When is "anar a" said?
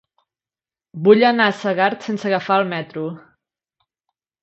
1.29-1.55